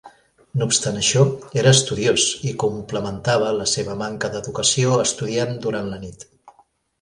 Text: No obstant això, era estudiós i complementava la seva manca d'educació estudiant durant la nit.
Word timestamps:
No 0.59 0.67
obstant 0.69 0.95
això, 1.01 1.25
era 1.63 1.73
estudiós 1.77 2.25
i 2.51 2.53
complementava 2.63 3.51
la 3.59 3.67
seva 3.73 3.99
manca 4.01 4.33
d'educació 4.37 4.97
estudiant 5.05 5.55
durant 5.69 5.93
la 5.93 6.01
nit. 6.09 6.27